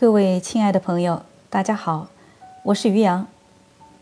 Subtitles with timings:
[0.00, 2.06] 各位亲爱的朋友，大家好，
[2.62, 3.26] 我是于洋，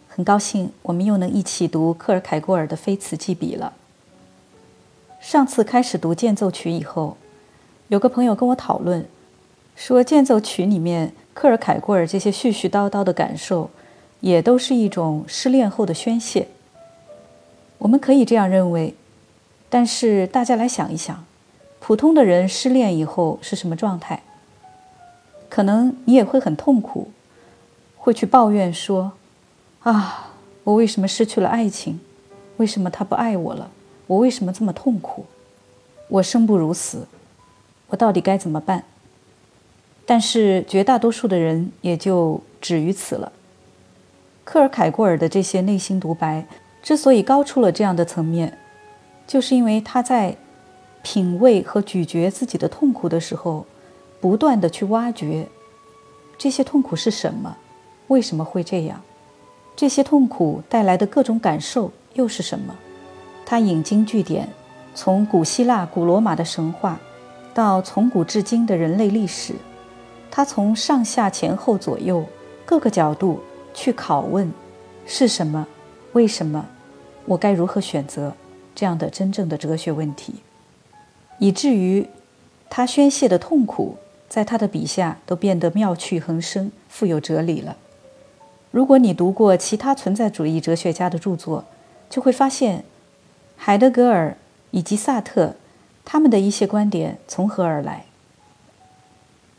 [0.07, 3.73] 很高兴我们又能一起读克尔凯郭尔的《非此即彼》了。
[5.23, 7.17] 上次开始读间奏曲以后，
[7.89, 9.07] 有个朋友跟我讨论，
[9.75, 13.71] 说间奏曲里面克尔凯郭尔这些絮絮叨叨的感受，
[14.21, 16.49] 也都是一种失恋后的宣泄。
[17.79, 18.95] 我们可以这样认为，
[19.71, 21.25] 但是大家来想一想，
[21.81, 24.23] 普通的人失恋以后是什么状态？
[25.57, 27.09] 可能你也会很痛苦，
[27.97, 29.13] 会去抱怨说
[29.85, 31.99] ：“啊，我为什么失去了爱情？
[32.59, 33.71] 为什么他不爱我了？
[34.07, 35.25] 我为什么这么痛苦？
[36.09, 37.07] 我生不如死，
[37.89, 38.85] 我到底该怎么办？”
[40.05, 43.33] 但是绝大多数的人也就止于此了。
[44.45, 46.47] 克尔凯郭尔的这些内心独白
[46.83, 48.59] 之所以高出了这样的层面，
[49.27, 50.37] 就是因为他在
[51.03, 53.65] 品味和咀嚼自己的痛苦的时候。
[54.27, 55.47] 不断的去挖掘
[56.37, 57.57] 这些痛苦是什么，
[58.09, 59.01] 为什么会这样？
[59.77, 62.75] 这些痛苦带来的各种感受又是什么？
[63.45, 64.49] 他引经据典，
[64.97, 66.99] 从古希腊、古罗马的神话，
[67.55, 69.55] 到从古至今的人类历史，
[70.29, 72.27] 他从上下前后左右
[72.65, 73.41] 各个角度
[73.73, 74.53] 去拷问：
[75.07, 75.65] 是什么？
[76.15, 76.67] 为什么？
[77.27, 78.33] 我该如何选择？
[78.75, 80.35] 这样的真正的哲学问题，
[81.39, 82.09] 以至于
[82.69, 83.97] 他宣泄的痛苦。
[84.29, 87.77] 在他的笔下都变得妙趣横生、富有哲理了。
[88.71, 91.65] 如果你读过其他存在主义哲学家的著作，
[92.11, 92.85] 就会发现，
[93.57, 94.37] 海德格尔
[94.71, 95.55] 以及萨特
[96.05, 98.05] 他们的一些观点从何而来。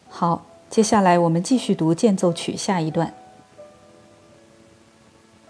[0.09, 3.13] 好，接下来我们继续读间奏曲下一段。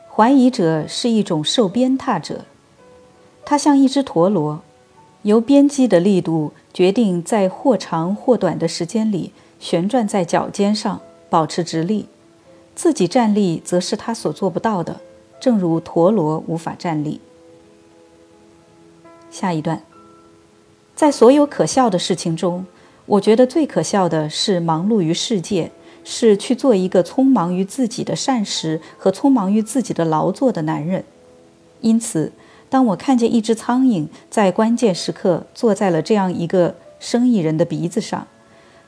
[0.09, 2.45] 怀疑者是一种受鞭挞者，
[3.45, 4.61] 他像一只陀螺，
[5.27, 6.53] 由鞭击的力度。
[6.73, 12.05] 决定在或长或短的时间里旋转在脚尖上，保持直立。
[12.75, 15.01] 自己站立则是他所做不到的，
[15.39, 17.19] 正如陀螺无法站立。
[19.31, 19.81] 下一段，
[20.95, 22.67] 在所有可笑的事情中，
[23.07, 25.71] 我觉得最可笑的是忙碌于世界，
[26.03, 31.03] 是去做一个匆忙于自己的善事和匆忙于自己的劳作的男人。
[31.81, 32.31] 因此。
[32.69, 38.27] 当我看见一只苍蝇在关键时刻坐在了这样一个生意人的鼻子上，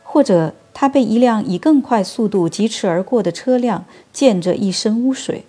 [0.04, 5.46] 或者它被一辆以更快速度疾驰而过的车辆溅着一身污水，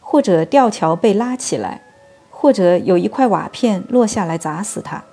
[0.00, 1.82] 或者吊桥被拉起来，
[2.30, 5.04] 或者有一块瓦片落下来砸死它，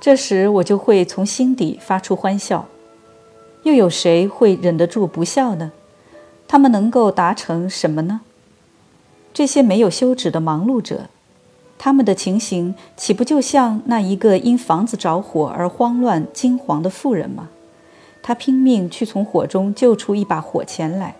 [0.00, 2.66] 这时我就会从心底发出欢笑。
[3.62, 5.72] 又有谁会忍得住不笑呢？
[6.48, 8.20] 他们能够达成什么呢？
[9.34, 11.10] 这些没有休止的忙碌者。
[11.78, 17.48] 他们的情形岂不就像那一个因房子着火而慌乱惊惶的妇人吗？
[18.22, 21.14] 他拼命去从火中救出一把火钳来。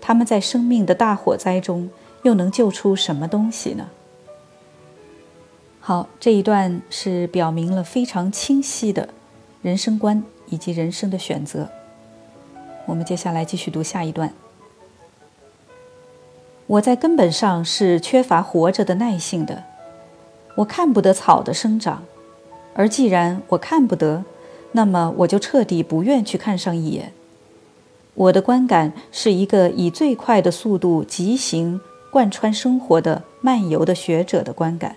[0.00, 1.88] 他们在生命的大火灾中
[2.22, 3.88] 又能救出什么东西呢？
[5.80, 9.08] 好，这一段是表明了非常清晰的
[9.62, 11.70] 人生观以及人生的选择。
[12.84, 14.32] 我们接下来继续读下一段。
[16.66, 19.64] 我在根本上是缺乏活着的耐性的。
[20.56, 22.04] 我看不得草的生长，
[22.74, 24.24] 而既然我看不得，
[24.72, 27.12] 那么我就彻底不愿去看上一眼。
[28.14, 34.96] 我的观感是一个以最快的速度疾行贯穿生活的漫游的学者的观感。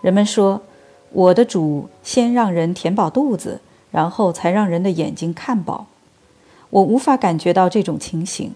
[0.00, 0.62] 人们说，
[1.10, 3.60] 我的主先让人填饱肚子，
[3.92, 5.86] 然后才让人的眼睛看饱。
[6.70, 8.52] 我无法感觉到这种情形。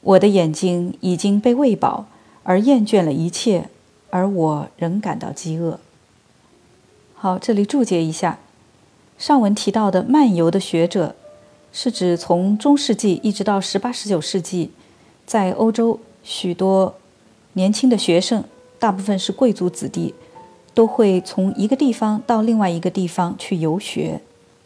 [0.00, 2.06] 我的眼睛已经被喂饱，
[2.42, 3.68] 而厌倦了一切。
[4.12, 5.80] 而我仍感到饥饿。
[7.14, 8.38] 好，这里注解一下，
[9.16, 11.16] 上文提到的漫游的学者，
[11.72, 14.70] 是指从中世纪一直到十八、十九世纪，
[15.24, 16.94] 在欧洲许多
[17.54, 18.44] 年轻的学生，
[18.78, 20.14] 大部分是贵族子弟，
[20.74, 24.20] 都会从一个地方到另外一个地方去游学，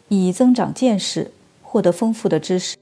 [0.09, 1.31] 以增长见识，
[1.61, 2.75] 获得丰富的知识。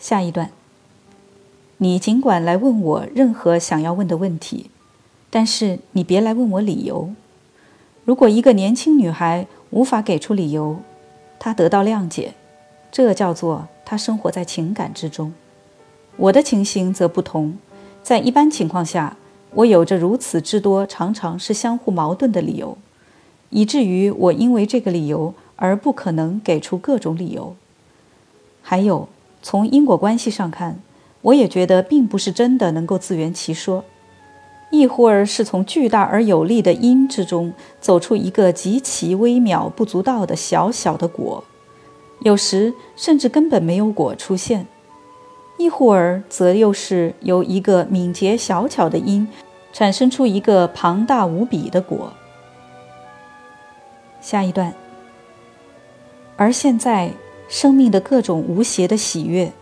[0.00, 0.57] 下一段。
[1.80, 4.68] 你尽管来问我任何想要问的问题，
[5.30, 7.10] 但是你别来问我理由。
[8.04, 10.80] 如果一个年轻女孩无法给出理由，
[11.38, 12.34] 她得到谅解，
[12.90, 15.32] 这叫做她生活在情感之中。
[16.16, 17.56] 我的情形则不同，
[18.02, 19.16] 在一般情况下，
[19.54, 22.76] 我有着如此之多常常是相互矛盾的理由，
[23.50, 27.54] 以至于我因为这个理由而不可能给出各种理由。
[28.62, 29.08] 还有，
[29.42, 30.80] 从因果关系上看。
[31.28, 33.84] 我也觉得并不是真的能够自圆其说，
[34.70, 41.44] 亦或儿是从巨大而有力的因之中走出一个极其微渺不足道的小小的果，
[42.20, 44.64] 有时甚至根本没有果出现；
[45.58, 49.28] 一会儿则又是由一个敏捷小巧的因
[49.72, 52.12] 产生出一个庞大无比的果。
[54.22, 54.72] 下一段。
[56.36, 57.10] 而现在，
[57.48, 59.52] 生命的各种无邪的喜悦，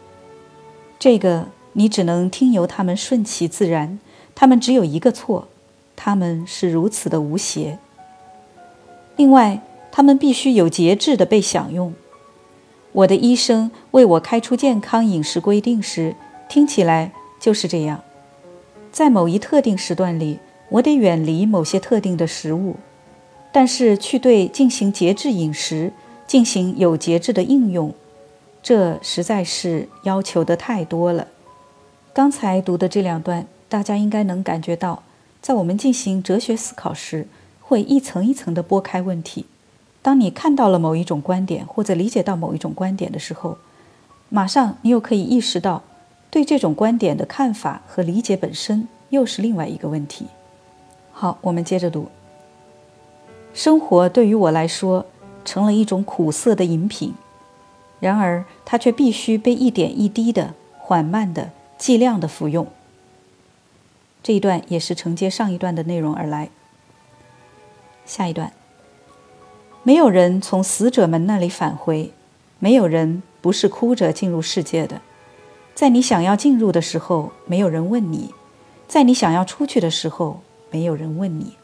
[0.99, 1.47] 这个
[1.77, 3.99] 你只能听由他们顺其自然。
[4.35, 5.49] 他们只有一个错，
[5.95, 7.79] 他们是如此的无邪。
[9.17, 9.61] 另外，
[9.93, 11.95] 他们必须有节制的被享用。
[12.93, 16.17] 我的医生为我开出健康饮食规定时，
[16.49, 18.03] 听起来就是这样：
[18.91, 20.39] 在某一特定时段里，
[20.71, 22.77] 我得远离某些特定的食物，
[23.53, 25.93] 但是去对进行节制饮食。
[26.27, 27.95] 进行有节制的应用，
[28.61, 31.29] 这实在是要求的太多了。
[32.17, 35.03] 刚才读的这两段，大家应该能感觉到，
[35.43, 37.29] 在我们进行哲学思考时，
[37.61, 39.45] 会一层一层地拨开问题。
[40.01, 43.59] 当你看到了某一种观点，或者理解到某一种观点的时候，
[44.31, 45.83] 马上你又可以意识到，
[46.31, 50.29] 对这种观点的看法和理解本身又是另外一个问题。
[51.13, 52.09] 好，我们接着读。
[53.53, 55.05] 生活对于我来说。
[55.45, 57.15] 成了一种苦涩的饮品，
[58.01, 62.67] 然而它却必须被一点一滴的、缓慢的、剂量的服用。
[64.23, 66.51] 这一段也是承接上一段的内容而来。
[68.05, 68.53] 下一段，
[69.83, 72.13] 没有人从死者们那里返回，
[72.59, 75.01] 没有人不是哭着进入世界的。
[75.75, 78.31] 在你想要进入的时候，没有人问你；
[78.89, 80.41] 在你想要出去的时候，
[80.71, 81.57] 没有人问你。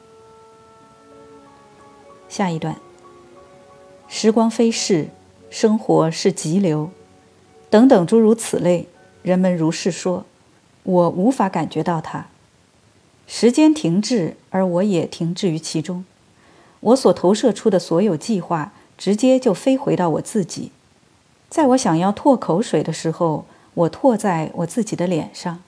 [2.29, 2.77] 下一段。
[4.09, 5.09] 时光飞逝，
[5.49, 6.91] 生活是急流，
[7.71, 8.87] 等等诸如此类，
[9.23, 10.25] 人们如是说，
[10.83, 12.27] 我无法感觉到它。
[13.27, 16.05] 时间停滞，而我也停滞于其中。
[16.81, 20.73] 我所投射出的所有计划，直接就飞回到我自己。
[21.49, 25.63] 在我想要吐口水的时候，我吐在我自己的脸上。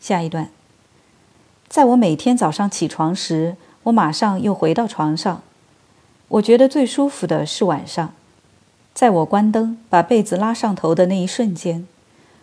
[0.00, 0.50] 下一段，
[1.68, 5.42] 在我每天早上起床时，我马上又回到床上。
[6.28, 8.12] 我觉得最舒服的是晚上，
[8.96, 11.86] 在我关灯、把被子拉上头的那一瞬间，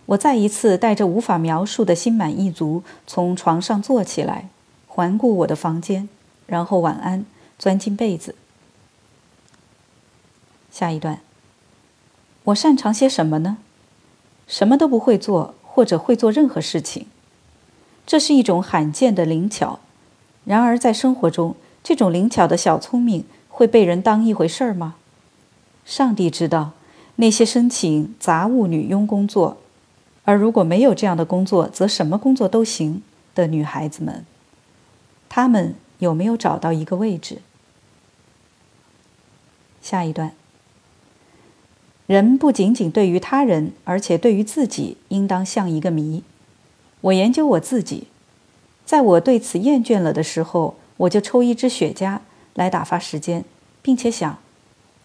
[0.05, 4.49] 我再一次带着无法描述的心满意足从床上坐起来，
[4.85, 6.07] 环顾我的房间，
[6.45, 7.25] 然后晚安，
[7.57, 8.35] 钻进被子。
[10.69, 11.21] 下一段，
[12.43, 13.57] 我擅长些什么呢？
[14.45, 17.07] 什么都不会做，或者会做任何事情。
[18.05, 19.79] 这是一种罕见的灵巧，
[20.45, 23.25] 然而在生活中，这种灵巧的小聪明。
[23.49, 24.95] 会被人当一回事儿吗？
[25.85, 26.71] 上帝知道，
[27.17, 29.57] 那些申请杂物女佣工作，
[30.23, 33.01] 而如果没有这样的工作，则什么工作都行
[33.35, 34.25] 的女孩子们，
[35.29, 37.39] 她们有没有找到一个位置？
[39.81, 40.31] 下一段，
[42.07, 46.23] 人不仅仅对于他人，而且对于自己，应当像一个谜。
[47.01, 48.07] 我研究我自己，
[48.85, 52.19] 在我对此厌倦了的时候，我就抽一支雪茄。
[52.55, 53.43] 来打发时间，
[53.81, 54.37] 并且想，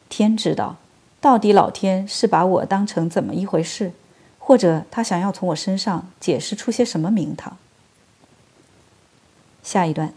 [0.08, 0.76] 天知道，
[1.20, 3.93] 到底老天是把我当成怎么一回事，
[4.38, 7.56] 或者他想要从我身上解释出些什么名堂。
[9.62, 10.14] 下一段，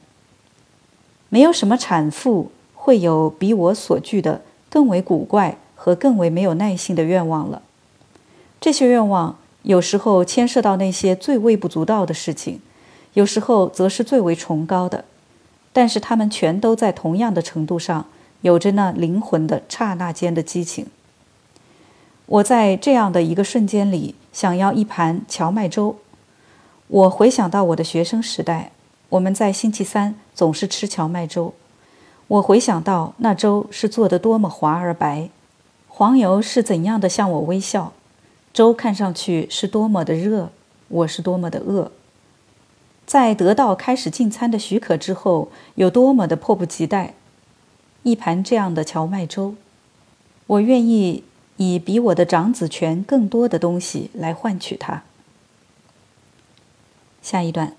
[1.30, 7.62] 没有什么产妇会有比我所具的更为古怪和更为没有耐性的愿望了。
[8.60, 12.62] 这些愿望有时候牵涉到那些最微不足道的事情，
[13.14, 15.04] 有时候则是最为崇高的。
[15.74, 18.08] 但是他们全都在同样的程度上
[18.42, 20.88] 有着那灵魂的刹那间的激情。
[22.26, 25.98] 我在这样的一个瞬间里想要一盘荞麦粥。
[26.88, 28.72] 我回想到我的学生时代，
[29.10, 31.54] 我们在星期三总是吃荞麦粥。
[32.28, 35.30] 我回想到那粥是做的多么滑而白，
[35.88, 37.92] 黄油是怎样的向我微笑，
[38.54, 40.50] 粥看上去是多么的热，
[40.88, 41.92] 我是多么的饿。
[43.06, 47.14] 在得到开始进餐的许可之后，有多么的迫不及待！
[48.04, 49.56] 一盘这样的荞麦粥，
[50.48, 51.24] 我愿意
[51.58, 55.04] 以比我的长子权更多的东西来换取它。
[57.22, 57.74] 下一段，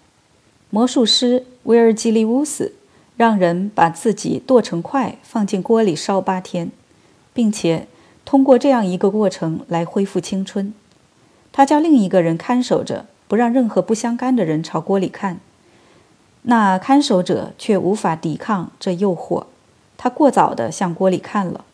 [0.70, 2.74] 魔术师威尔基利乌斯
[3.16, 6.70] 让人把自己剁成块，放进锅里烧八天，
[7.32, 7.86] 并且
[8.24, 10.72] 通过这样一个过程来恢复青春。
[11.50, 13.06] 他叫另一个人看守着。
[13.28, 15.40] 不让任何不相干的人朝锅里看，
[16.42, 19.46] 那看守者却无法抵抗这诱惑，
[20.02, 21.64] 他过早地向锅里看了。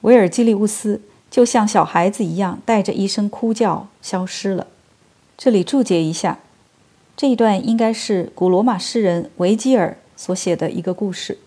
[0.00, 1.00] 维尔基利乌斯
[1.30, 4.66] 就像小孩子一样，带着一声哭叫消失了。
[5.38, 6.40] 这里注解一下，
[7.16, 11.38] 这一段应该是古罗马诗人维基尔所写的一个故事。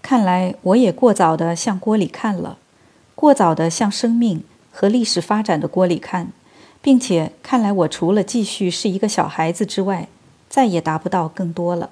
[0.00, 2.56] 看来我也过早地向锅里看了，
[3.14, 6.32] 过早地向生命和历史发展的锅里看，
[6.80, 10.08] 并且看来我除了继续是一个小孩子之外，
[10.48, 11.90] 再也达不到更多了。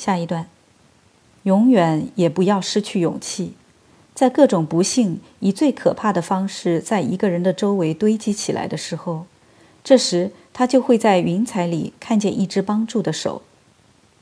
[0.00, 0.46] 下一段，
[1.42, 3.52] 永远也不要失去勇气，
[4.14, 9.26] 在各种不幸以最可怕的方式在一个人的周围堆积起来的时候，
[9.84, 13.42] 这时他就会在云彩里看见一只帮助的手。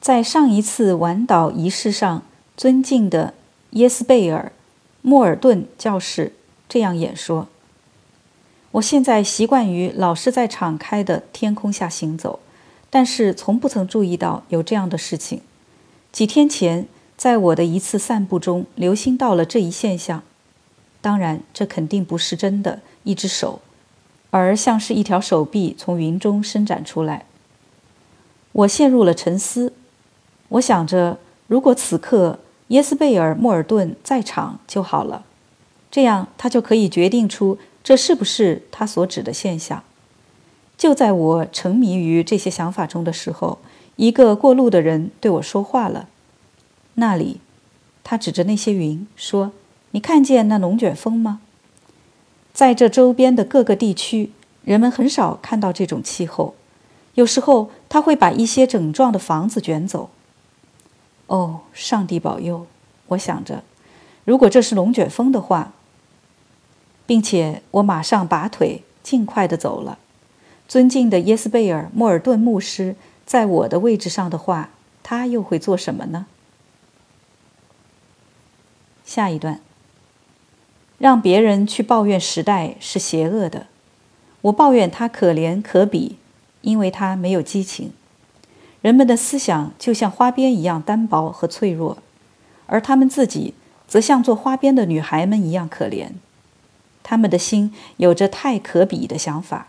[0.00, 2.24] 在上一次晚岛仪式上，
[2.56, 3.34] 尊敬的
[3.70, 4.50] 耶斯贝尔·
[5.02, 6.32] 莫尔顿教士
[6.68, 7.46] 这样演说
[8.72, 12.40] ：“我现在习惯于老是在敞开的天空下行走，
[12.90, 15.42] 但是从不曾注意到有这样的事情。
[16.10, 20.22] 几天前，在我的一次散步中，留心到了这一现象。
[21.00, 23.60] 当然，这肯定不是真的一只手，
[24.30, 27.26] 而像是一条手臂从云中伸展出来。
[28.52, 29.72] 我陷入了沉思。”
[30.48, 32.38] 我想着，如果此刻
[32.68, 35.26] 耶斯贝尔·莫尔顿在场就好了，
[35.90, 39.84] 这样他就可以决定出这是不是他所指的现象。
[40.78, 43.58] 就在我沉迷于这些想法中的时候，
[43.98, 46.08] 一个过路的人对我说话了。
[46.94, 47.40] 那里，
[48.04, 49.50] 他指着那些云说
[49.90, 51.40] ：“你看见那龙卷风吗？
[52.52, 54.30] 在这周边的各个地区，
[54.62, 56.54] 人们很少看到这种气候。
[57.14, 60.10] 有时候，他会把一些整幢的房子卷走。”
[61.26, 62.68] 哦，上帝保佑！
[63.08, 63.64] 我想着，
[64.24, 65.72] 如果这是龙卷风的话，
[67.04, 69.98] 并且我马上拔腿，尽快的走了。
[70.68, 72.94] 尊敬的耶斯贝尔·莫尔顿牧师
[73.28, 74.70] 在我的位置上的话，
[75.02, 76.24] 他又会做什么呢？
[79.04, 79.60] 下一段，
[80.96, 83.66] 让别人去抱怨时代是邪恶的，
[84.40, 86.16] 我抱怨他可怜可比，
[86.62, 87.92] 因为他没有激情。
[88.80, 91.98] 人们的思想就像花边一样单薄和脆弱，
[92.64, 93.52] 而他们自己
[93.86, 96.12] 则像做花边的女孩们一样可怜。
[97.02, 99.68] 他们的心有着太可比的想法，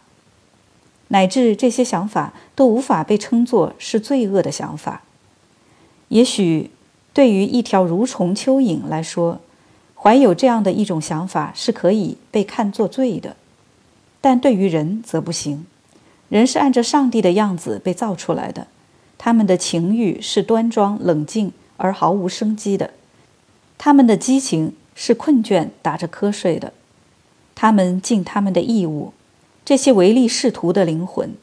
[1.09, 5.03] 乃至这些想法都无法被称作是罪恶的想法。
[6.07, 6.71] 也许
[7.13, 9.39] 对于一条蠕虫蚯蚓来说，
[9.95, 13.35] 怀有这样的一种想法是可以被看作罪的，
[14.21, 15.65] 但对于人则不行。
[16.29, 18.67] 人是按照上帝的样子被造出来的。
[19.17, 22.91] 他们的情欲是端庄、冷静而毫无生机的，
[23.77, 26.71] 他们的激情是困倦、打着瞌睡的。
[27.53, 29.11] 他们尽他们的义务，
[29.69, 31.35] 这些唯利是图的灵魂，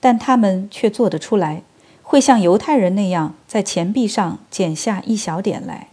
[0.00, 1.62] 但他们却做得出来，
[2.02, 5.90] 会像犹太人那样在钱币上剪下一小点来。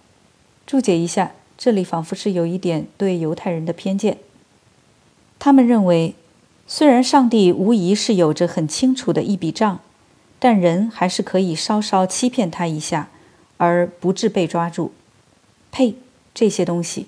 [0.65, 4.17] 注解一下，这里仿佛是有一点对犹太人的偏见。
[5.37, 6.15] 他们认为，
[6.65, 9.79] 虽然上帝无疑是有着很清楚的一笔账。
[10.39, 13.09] 但人还是可以稍稍欺骗他一下，
[13.57, 14.91] 而不致被抓住。
[15.69, 15.93] 呸！
[16.33, 17.05] 这些东西。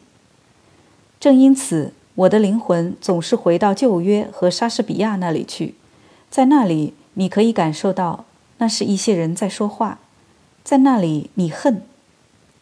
[1.19, 5.75] 正因此，我的灵魂总是回到旧约和莎士比亚那里去，
[6.29, 8.25] 在那里你可以感受到，
[8.57, 9.99] 那是一些人在说话，
[10.61, 11.81] 在那里你恨，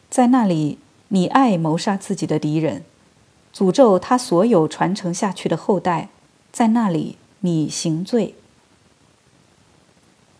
[0.08, 2.84] 在那里你爱谋杀自己的敌人，
[3.52, 6.08] 诅咒他所有传承下去的后代，
[6.52, 8.36] 在那里你行罪。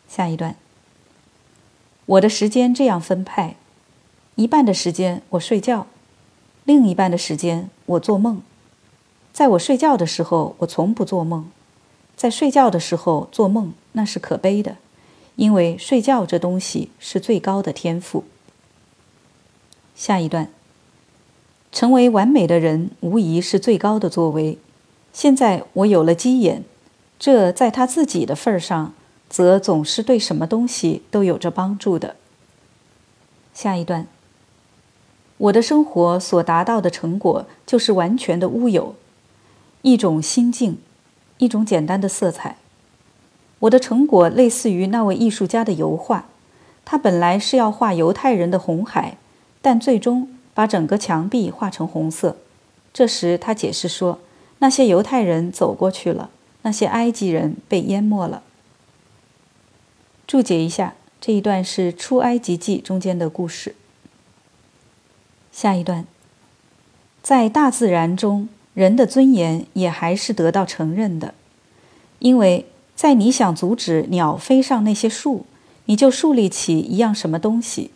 [0.06, 0.54] 下一段，
[2.06, 3.56] 我的时间这样分派：
[4.36, 5.88] 一半的时间我睡觉，
[6.62, 8.40] 另一半的时间我做梦。
[9.38, 11.44] 在我睡觉的时候，我从不做梦；
[12.16, 14.78] 在睡觉的时候做梦，那是可悲的，
[15.36, 18.24] 因为睡觉这东西是最高的天赋。
[19.94, 20.50] 下一段，
[21.70, 24.58] 成为完美的人无疑是最高的作为。
[25.12, 26.64] 现在我有了鸡眼，
[27.16, 28.92] 这在他自己的份儿上。
[29.28, 32.16] 则总是对什么东西都有着帮助的。
[33.54, 34.08] 下一段，
[35.36, 38.96] 我的生活所达到的成果就是完全的乌有，
[39.82, 40.78] 一种心境，
[41.38, 42.56] 一种简单的色彩。
[43.60, 46.26] 我的成果类似于那位艺术家的油画，
[46.84, 49.18] 他本来是要画犹太人的红海，
[49.60, 52.36] 但最终把整个墙壁画成红色。
[52.92, 54.18] 这时他解释说，
[54.58, 56.30] 那些犹太人走过去了，
[56.62, 58.42] 那些埃及人被淹没了。
[60.26, 63.74] 注解一下，这一段是《出埃及记》中间的故事。
[65.50, 66.04] 下一段，
[67.22, 71.34] 在大自然中，人的尊严也还是得到承认的，
[72.20, 75.46] 因为在你想阻止鸟飞上那些树，
[75.86, 77.90] 你就树立起一样什么东西，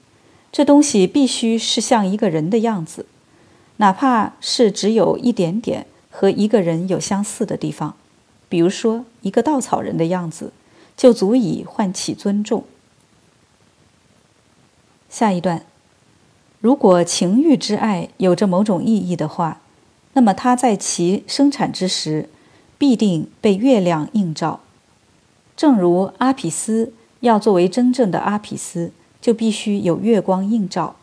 [0.51, 3.07] 这东西必须是像一个人的样子，
[3.77, 7.95] 哪怕是只有一点点和一个人有相似的地方，
[8.49, 10.53] 比如说一个稻草人的样子。
[10.95, 12.65] 就足以唤起尊重。
[15.09, 15.65] 下一段，
[16.61, 19.62] 如果情欲之爱有着某种意义的话，
[20.14, 22.28] 那么它在其生产之时，
[22.78, 24.61] 必定被月亮映照。
[25.57, 30.97] 正如阿匹斯要作为真正的阿匹斯，就必须有月光映照。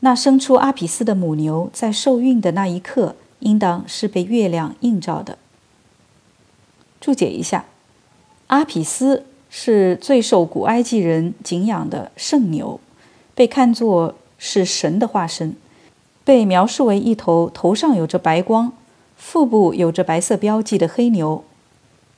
[0.00, 5.38] 那生出阿匹斯的母牛在受孕的那一刻，应当是被月亮映照的。
[7.00, 7.64] 注解一下，
[8.46, 12.80] 阿匹斯是最受古埃及人敬仰的圣牛。
[13.34, 15.54] 被看作是神的化身，
[16.28, 18.74] 被描述为一头头上有着白光、
[19.16, 21.42] 腹部有着白色标记的黑牛。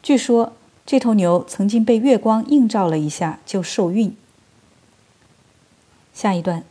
[0.02, 0.52] 据说
[0.85, 4.17] 这头牛曾经被月光映照了一下就受孕。
[6.12, 6.64] 下一段，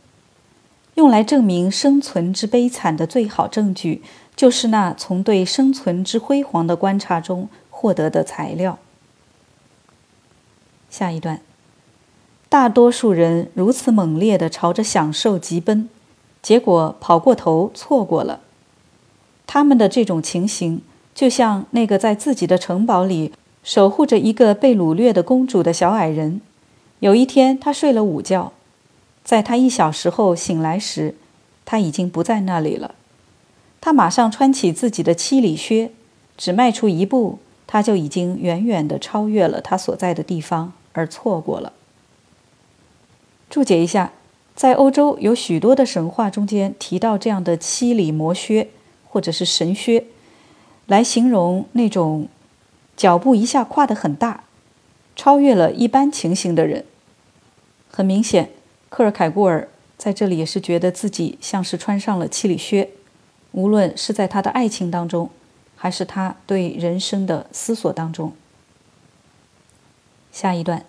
[0.96, 4.02] 用来证明生存之悲惨的最好证据，
[4.36, 8.78] 就是那从对生存之辉煌的观察中获得的材料。
[10.90, 11.40] 下一段。
[12.50, 15.88] 大多数人如此猛烈地朝着享受疾奔，
[16.42, 18.40] 结果跑过头，错过了。
[19.46, 20.80] 他们的这种情形，
[21.14, 23.32] 就像那个在自己的城堡里
[23.62, 26.40] 守护着一个被掳掠的公主的小矮人。
[27.00, 28.52] 有一天，他睡了午觉，
[29.24, 31.14] 在他一小时后醒来时，
[31.64, 32.94] 他已经不在那里了。
[33.80, 35.90] 他马上穿起自己的七里靴，
[36.36, 41.72] 只迈出一步，他就已经远远地超越了他所在的地方，而错过了。
[43.48, 44.12] 注解一下，
[44.60, 48.68] 在欧洲有许多的神话中间提到这样的七里魔靴
[49.08, 50.04] 或者是神靴，
[50.84, 52.28] 来形容那种
[52.94, 54.44] 脚步一下跨得很大，
[55.16, 56.84] 超越了一般情形的人。
[57.90, 58.50] 很明显，
[58.90, 62.90] 克尔凯郭尔在这里也是觉得自己像是穿上了七里靴，
[63.52, 65.30] 无论是在他的爱情当中，
[65.74, 68.34] 还是他对人生的思索当中。
[70.30, 70.84] 下一段。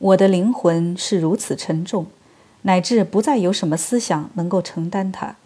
[0.00, 2.06] 我的灵魂是如此沉重，
[2.62, 5.36] 乃至不再有什么思想能够承担它，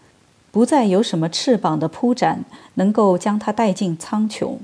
[0.51, 4.57] 不再有什么翅膀的铺展能够将它带进苍穹。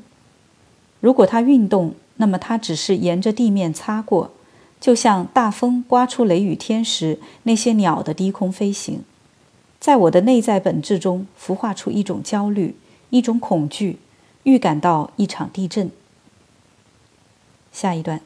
[1.00, 4.32] 如果它运动，那么它只是沿着地面擦过，
[4.80, 9.02] 就像大风刮出雷雨天时那些鸟的低空飞行。
[9.78, 12.74] 在我的内在本质中孵化出一种焦虑，
[13.10, 13.98] 一种恐惧，
[14.42, 15.90] 预感到一场地震。
[17.70, 18.20] 下一段。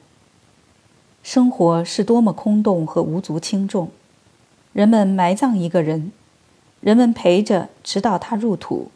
[1.22, 3.90] 生活是多么空洞和无足轻重！
[4.72, 6.12] 人们埋葬一个人，
[6.80, 8.90] 人们陪着直到他入土，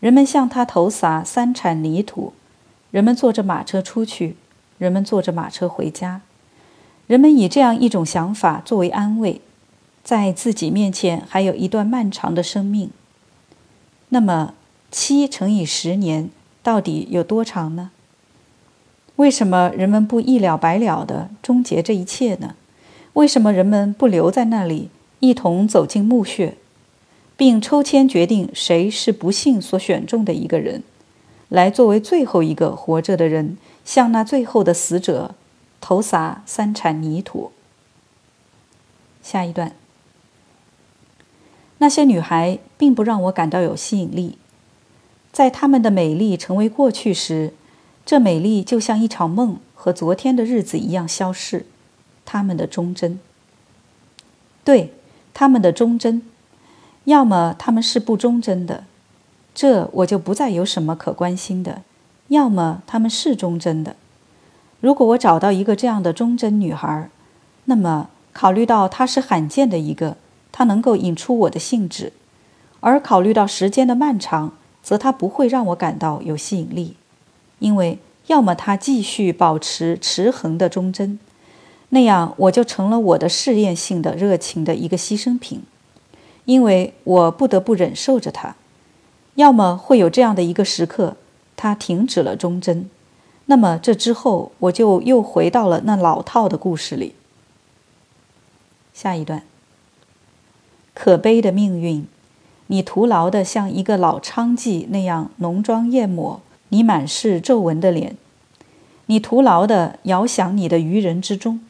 [0.00, 2.32] 人们向他投撒三铲泥土，
[2.90, 4.36] 人们坐着马车出去，
[4.78, 6.22] 人们坐着马车回家，
[7.06, 9.40] 人们以这样一种想法作为安慰，
[10.02, 12.90] 在自己面前还有一段漫长的生命。
[14.08, 14.54] 那么，
[14.90, 16.30] 七乘以十年
[16.62, 17.90] 到底有多长呢？
[19.16, 22.54] 为什么人们不一了百了地终结这一切呢？
[23.12, 24.88] 为什么人们不留在那里，
[25.20, 26.56] 一同走进墓穴，
[27.36, 30.82] 并抽签决定谁是不幸所选中的一个人，
[31.48, 35.34] 来作为最后一个活着的人，向那最后的死者
[35.80, 37.52] 投撒三铲泥土？
[39.22, 39.74] 下一段，
[41.78, 44.38] 那些女孩并不让我感到有吸引力，
[45.32, 47.52] 在她们的美丽成为过去时。
[48.06, 51.66] 这美丽就像一场梦，和昨天的日子一样消逝。
[52.24, 53.20] 她们的忠贞，
[54.64, 54.94] 对
[55.40, 56.20] 他们的忠贞，
[57.04, 58.84] 要么他们是不忠贞的，
[59.54, 61.76] 这我就不再有什么可关心的；
[62.28, 63.96] 要么他们是忠贞的。
[64.80, 67.08] 如果我找到一个这样的忠贞女孩，
[67.64, 70.18] 那么考虑到她是罕见的一个，
[70.52, 72.12] 她能够引出我的兴致；
[72.80, 76.96] 而考虑到时间的漫长，则她不会让我感到有吸引力。
[77.60, 81.18] 因为要么她继续保持持恒的忠贞，
[81.90, 85.62] 那样我就成了我的试验性的热情的一个牺牲品，
[86.44, 88.54] 因为我不得不忍受着它；
[89.34, 91.16] 要么会有这样的一个时刻，
[91.56, 92.88] 它停止了忠贞，
[93.46, 97.14] 那么这之后我就又回到了那老套的故事里。
[98.92, 99.42] 下一段，
[100.94, 102.06] 可悲的命运，
[102.68, 106.40] 你徒劳的像一个老娼妓那样浓妆艳抹。
[106.72, 108.16] 你满是皱纹的脸，
[109.06, 111.60] 你徒劳的遥想你的愚人之中，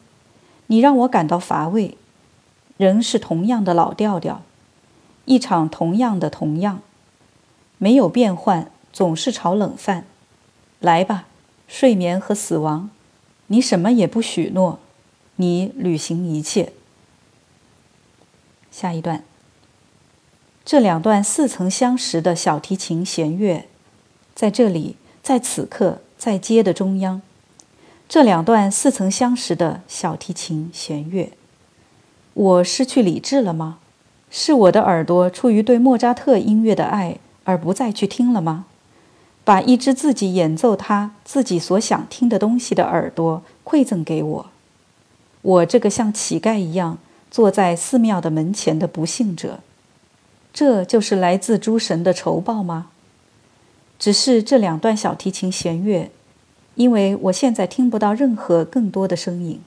[0.70, 1.98] 你让我感到乏味，
[2.76, 4.42] 仍是同样的老调调，
[5.24, 6.80] 一场同样的同样，
[7.76, 10.06] 没有变换，总是炒冷饭。
[10.78, 11.26] 来吧，
[11.66, 12.88] 睡眠和死亡，
[13.48, 14.78] 你什么也不许诺，
[15.36, 16.72] 你履行一切。
[18.70, 19.24] 下一段，
[20.64, 23.66] 这两段似曾相识的小提琴弦乐。
[24.36, 27.20] 在这里，在此刻，在街的中央，
[28.10, 31.30] 这两段似曾相识的小提琴弦乐。
[32.34, 33.78] 我失去理智了吗？
[34.28, 38.64] 是我的耳朵出于对莫扎特音乐的爱而不再去听了吗？
[39.44, 44.46] 把一只自己演奏他自己所想听的东西的耳朵馈赠给我，
[45.42, 46.98] 我这个像乞丐一样
[47.30, 49.60] 坐在寺庙的门前的不幸者，
[50.52, 52.88] 这就是来自诸神的仇报吗？
[54.00, 56.10] 只是这两段小提琴弦乐，
[56.74, 59.60] 因为我现在听不到任何更多的声音。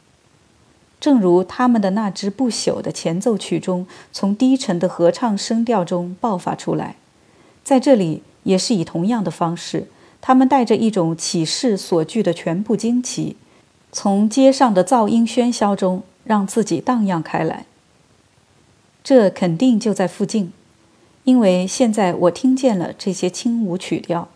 [0.99, 6.95] 正如他们的那支不朽的前奏曲中，从低沉的合唱声调中爆发出来，
[7.63, 9.87] 在这里也是以同样的方式，
[10.21, 13.35] 他们带着一种启示所具的全部惊奇，
[13.91, 17.65] 从街上的噪音喧嚣中让自己荡漾开来。
[19.03, 20.53] 这肯定就在附近，
[21.25, 24.29] 因为现在我听见了这些轻舞曲调。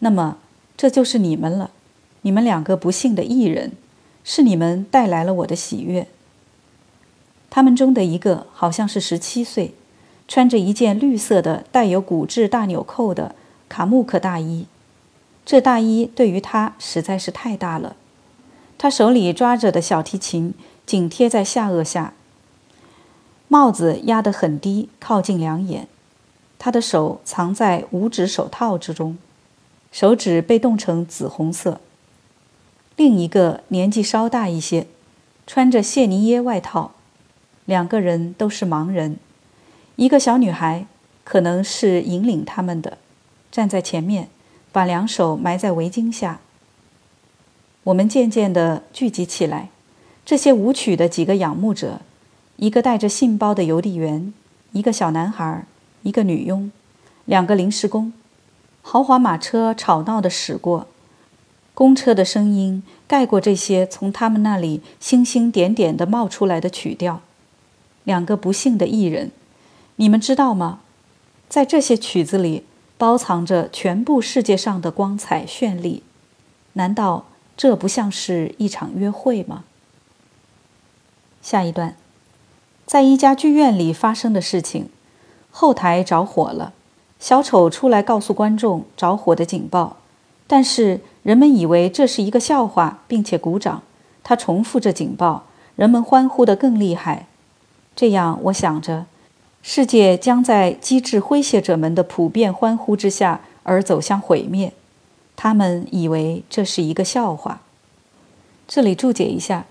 [0.00, 0.36] 那么，
[0.80, 1.72] 这就是你们了，
[2.22, 3.72] 你们两个不幸的艺人。
[4.24, 6.06] 是你们带来了我的喜悦。
[7.50, 9.74] 他们中的一个好像是十七岁，
[10.26, 13.34] 穿着一件绿色的带有骨质大纽扣的
[13.68, 14.64] 卡穆克大衣，
[15.44, 17.94] 这大衣对于他实在是太大了。
[18.78, 20.54] 他手里抓着的小提琴
[20.86, 22.14] 紧贴在下颚下，
[23.48, 25.86] 帽子压得很低，靠近两眼。
[26.58, 29.18] 他的手藏在五指手套之中，
[29.90, 31.80] 手指被冻成紫红色。
[32.96, 34.86] 另一个年纪稍大一些，
[35.46, 36.92] 穿着谢尼耶外套，
[37.64, 39.16] 两个人都是盲人。
[39.96, 40.86] 一个小女孩
[41.24, 42.98] 可能是引领他们的，
[43.50, 44.28] 站在前面，
[44.70, 46.40] 把两手埋在围巾下。
[47.84, 49.70] 我们渐渐地聚集起来，
[50.24, 52.00] 这些舞曲的几个仰慕者，
[52.56, 54.32] 一个带着信包的邮递员，
[54.72, 55.64] 一个小男孩，
[56.02, 56.70] 一个女佣，
[57.24, 58.12] 两个临时工。
[58.82, 60.86] 豪华马车吵闹地驶过。
[61.72, 67.20] 公车的声音盖过这些从他们那里星星点点地冒出来的曲调。
[68.04, 69.30] 两个不幸的艺人，
[69.96, 70.80] 你们知道吗？
[71.48, 72.64] 在这些曲子里
[72.98, 76.02] 包藏着全部世界上的光彩绚丽。
[76.74, 79.64] 难道这不像是一场约会吗？
[81.42, 81.96] 下一段，
[82.84, 84.90] 在一家剧院里发生的事情：
[85.50, 86.72] 后台着火了，
[87.20, 89.98] 小丑出来告诉观众着火的警报，
[90.48, 91.00] 但是。
[91.22, 93.82] 人们以为这是一个笑话，并且鼓掌。
[94.24, 95.44] 他重复着警报，
[95.76, 97.26] 人们欢呼得更厉害。
[97.94, 99.04] 这样，我想着，
[99.60, 104.72] 世界将在机智诙谐者们的普遍欢呼之下而走向毁灭。
[105.36, 107.60] 他们以为这是一个笑话。
[108.66, 109.66] 这里注解一下，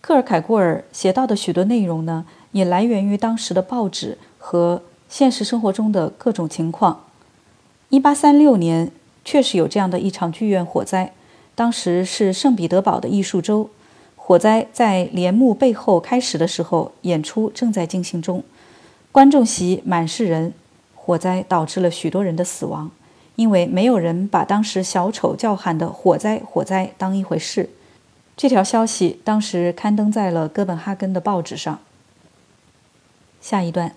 [0.00, 4.82] 克尔凯郭尔写到的许多内容呢，也来源于当时的报纸和
[5.12, 7.04] 现实生活中的各种情况。
[7.90, 8.90] 一八三六年。
[9.24, 11.12] 确实有这样的一场剧院火灾，
[11.54, 13.70] 当时是圣彼得堡的艺术周。
[14.16, 18.42] 火灾在帘幕背后开始的时候，演出正在进行中，
[19.12, 20.52] 观众席满是人。
[20.96, 22.90] 火灾导致了许多人的死亡，
[23.36, 27.70] 因为没有人把当时小丑叫喊的“火灾，火灾”当一回事。
[28.36, 31.78] 这条消息当时刊登在了哥本哈根的报纸上。
[33.40, 33.94] 下一段，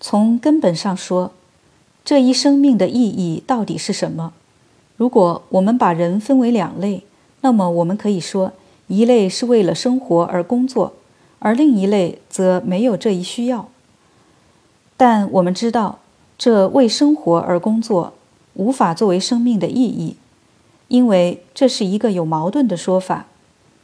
[0.00, 1.32] 从根本上说。
[2.04, 4.32] 这一生命的意义到底是什么？
[4.96, 7.02] 如果我们把人分为两类，
[7.40, 8.52] 那么我们可以说，
[8.86, 10.92] 一类是为了生活而工作，
[11.40, 13.68] 而另一类则没有这一需要。
[14.96, 15.98] 但我们知道，
[16.38, 18.12] 这为生活而工作
[18.54, 20.14] 无法作为生命的意义，
[20.86, 23.26] 因为这是一个有矛盾的说法。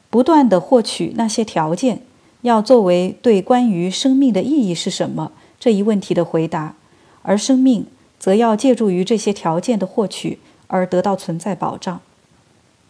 [0.09, 2.03] 不断的获取那些条件，
[2.43, 6.75] 要作为对关于生命的意义是什么这一问题的回答，
[7.23, 7.87] 而生命。
[8.19, 12.01] 则要借助于这些条件的获取而得到存在保障。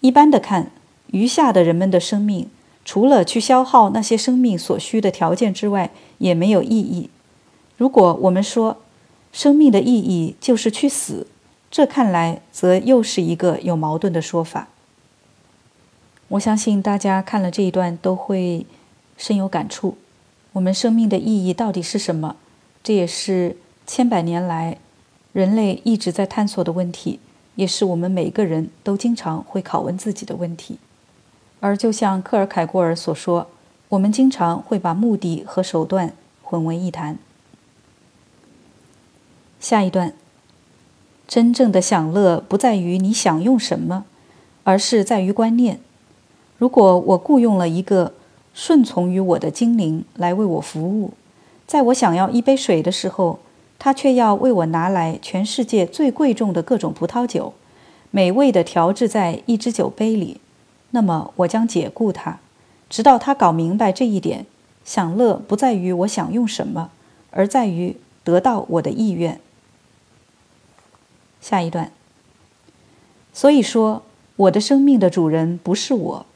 [0.00, 0.70] 一般的看，
[1.06, 2.50] 余下的人们的生命，
[2.85, 7.08] 除了去消耗那些生命所需的条件之外，也没有意义。
[7.78, 8.76] 如果我们说
[9.32, 11.26] 生命的意义就是去死，
[11.70, 14.68] 这看来则又是一个有矛盾的说法。
[16.28, 18.66] 我相信大家看了这一段都会
[19.16, 19.96] 深有感触。
[20.52, 22.37] 我们生命的意义到底是什么？
[22.82, 24.78] 这也是千百年来。
[25.32, 27.18] 人类一直在探索的问题，
[27.54, 30.78] 也是我们每个人都经常会拷问自己的问题。
[31.60, 33.46] 而就像克尔凯郭尔所说，
[33.88, 37.18] 我们经常会把目的和手段混为一谈。
[39.58, 40.12] 下一段，
[41.26, 44.04] 真正的享乐不在于你享用什么，
[44.64, 45.80] 而是在于观念。
[46.58, 48.12] 如果我雇佣了一个
[48.52, 51.14] 顺从于我的精灵来为我服务，
[51.72, 53.38] 在我想要一杯水的时候。
[53.78, 57.52] 他却要为我拿来全世界最贵重的各种葡萄酒，
[58.12, 60.40] 美味的调制在一只酒杯里。
[60.90, 62.38] 那么我将解雇他，
[62.88, 64.46] 直到他搞明白这一点，
[64.85, 66.90] 享乐不在于我想用什么，
[67.32, 69.40] 而在于得到我的意愿。
[71.40, 71.90] 下一段。
[73.32, 74.02] 所以说，
[74.37, 76.26] 我的生命的主人不是我，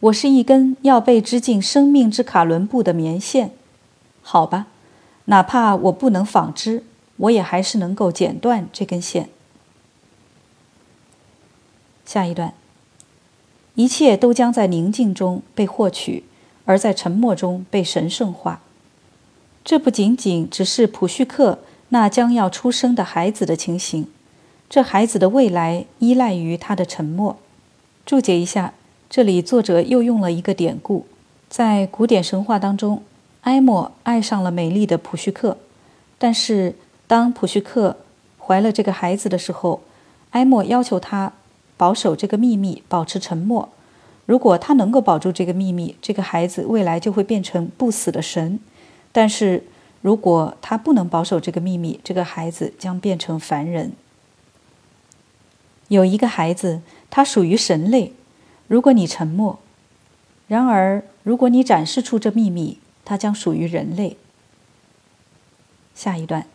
[0.00, 3.52] 我是一根要被织进生命之卡伦布的棉线。
[4.22, 4.66] 好吧，
[5.26, 6.84] 哪怕我不能纺织，
[7.16, 9.28] 我也还是能够剪断这根线。
[12.04, 12.54] 下一段，
[13.74, 16.24] 一切都将在宁静中被获取，
[16.64, 18.60] 而在沉默中被神圣化。
[19.64, 24.08] 这不仅仅只是普绪克那将要出生的孩子的情形。
[24.68, 27.36] 这孩子的未来依赖于他的沉默。
[28.04, 28.74] 注解一下，
[29.08, 31.06] 这里作者又用了一个典故，
[31.48, 33.02] 在古典神话当中，
[33.42, 35.58] 埃莫爱上了美丽的普绪克，
[36.18, 36.76] 但是
[37.06, 37.96] 当普绪克
[38.38, 39.82] 怀了这个孩子的时候，
[40.30, 41.32] 埃莫要求他
[41.76, 43.68] 保守这个秘密，保持沉默。
[44.26, 48.58] 如果他能够保住这个秘密，这个孩子未来就会变成不死的神；
[49.10, 49.64] 但是
[50.00, 53.92] 如果他不能保守这个秘密，这个孩子将变成凡人。
[55.88, 58.12] 有一个孩子，他属于神类。
[58.68, 59.58] 如果你沉默；
[60.46, 64.16] 然而，如果你展示出这秘密，它将属于人类。
[65.94, 66.46] 下一段。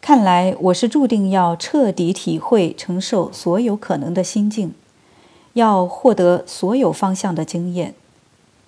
[0.00, 4.74] 看来我是注定要彻底体会、承受所有可能的心境，
[5.52, 7.94] 要获得所有方向的经验。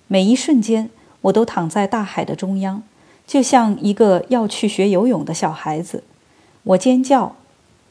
[0.07, 0.89] 每一瞬间，
[1.21, 2.83] 我都躺在大海的中央，
[3.27, 6.03] 就像一个要去学游泳的小孩子。
[6.63, 7.35] 我尖叫。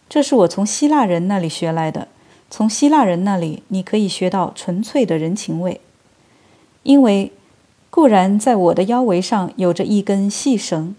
[0.08, 2.08] 这是我从希腊人那里学来的。
[2.50, 5.80] 从希腊人那里，你可以学到纯粹的人情味。
[6.82, 7.32] 因为
[7.94, 10.96] 固然在我的腰围上有着一根细绳，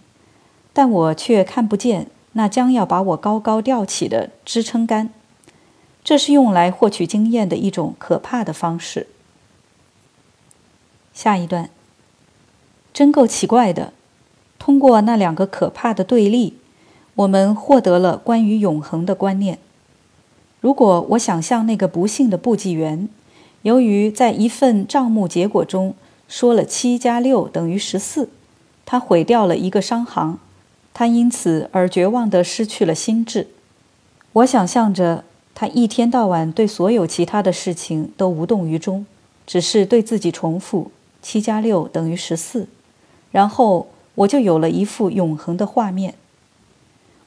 [0.71, 5.09] 但我却看不见那将要把我高高吊起的支撑杆。
[6.05, 9.07] 这是用来获取经验的一种可怕的方式。
[11.13, 11.69] 下一段，
[12.93, 13.91] 真够奇怪的。
[14.57, 16.55] 通过那两个可怕的对立。
[17.15, 19.59] 我们获得了关于永恒的观念。
[20.61, 23.09] 如果我想象那个不幸的簿记员，
[23.63, 25.93] 由于在一份账目结果中
[26.27, 28.29] 说了七加六等于十四，
[28.85, 30.39] 他毁掉了一个商行，
[30.93, 33.47] 他因此而绝望地失去了心智。
[34.33, 39.05] 我想象着他一天到晚对所有其他的事情都无动于衷，
[39.45, 42.67] 只是对自己重复七加六等于十四，
[43.31, 46.15] 然后我就有了一幅永恒的画面。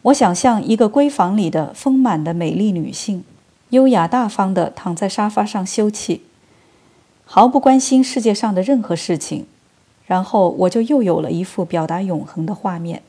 [0.03, 3.25] 我想象一个闺房里的丰满的美丽女性，
[3.71, 6.21] 优雅大方地躺在沙发上休憩，
[7.31, 9.45] 毫不关心世界上的任何事情。
[10.07, 13.03] 然后我就又有了一幅表达永恒的画面。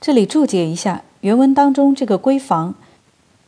[0.00, 2.76] 这里注解一下，原文当中这个闺房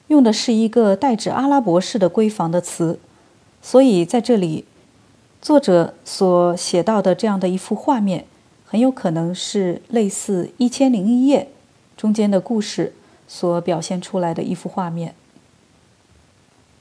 [0.08, 2.98] 用的是一个代指阿拉伯式的闺房的词，
[3.62, 4.64] 所以在这里
[5.40, 8.26] 作者所写到的这样的一幅画面，
[8.66, 11.42] 很有可能是类似《一千零一夜》。
[11.96, 12.92] 中间的故事
[13.28, 15.14] 所表现出来的一幅画面。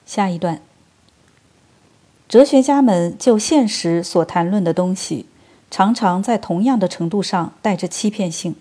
[0.07, 0.61] 下一段，
[2.27, 5.25] 哲学家们就现实所谈论的东西，
[5.71, 8.55] 常常在同样的程度上带着欺骗性。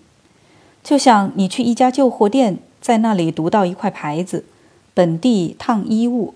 [0.81, 4.45] 就像你去一家旧货店，在那里读到一块牌子
[4.95, 6.33] “本地烫衣物”，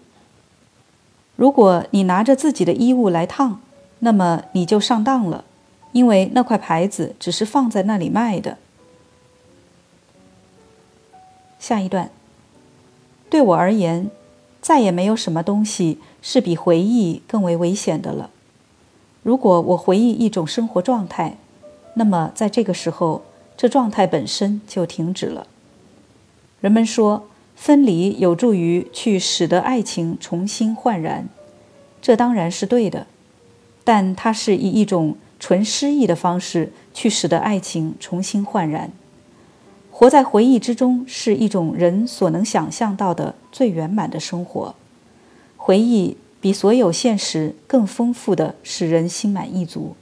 [1.38, 3.62] 如果你拿着自己的衣物来烫，
[4.00, 5.46] 那么你就上当了，
[5.94, 8.58] 因为那块牌子只是放在那里卖的。
[11.58, 12.10] 下一段，
[13.30, 14.10] 对我而言，
[14.60, 18.30] 再也没有什么东西是比回忆更为危险的了。
[19.24, 21.38] 如果我回忆一种生活状态，
[21.96, 23.24] 那么在这个时候，
[23.58, 25.48] 这状态本身就停止了。
[26.60, 31.28] 人们说，分离有助于去使得爱情重新焕然，
[32.02, 33.08] 这当然是对的，
[33.84, 38.92] 但它是以一种纯诗意的方式去使得爱情重新焕然。
[39.92, 44.74] 活在回忆之中是一种人所能想象到的最圆满的生活。
[45.64, 49.96] 回忆比所有现实更丰富的使人心满意足，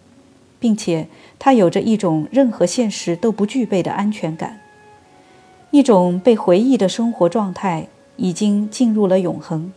[0.58, 4.62] 并且它有着一种任何现实都不具备的安全感。
[5.72, 9.74] 一种被回忆的生活状态已经进入了永恒，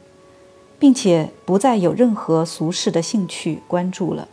[0.79, 4.29] 并且不再有任何俗世的兴趣关注了。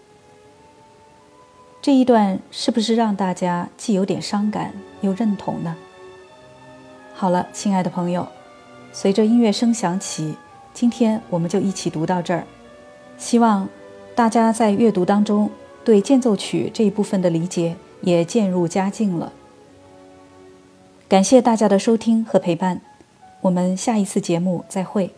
[1.81, 5.75] 这一段是不是让大家既有点伤感又认同呢？
[7.15, 8.27] 好了，亲爱的朋友，
[8.93, 10.35] 随着音乐声响起，
[10.73, 12.45] 今天我们就一起读到这儿。
[13.17, 13.67] 希望
[14.15, 15.49] 大家在阅读当中
[15.83, 19.33] 对间奏曲这一部分的理解也渐入佳境了。
[21.07, 22.81] 感谢大家的收听和陪伴，
[23.41, 25.11] 我们下一次节目再会。